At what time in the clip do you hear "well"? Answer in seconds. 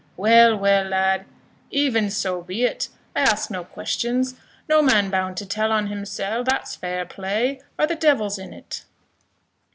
0.17-0.57, 0.57-0.85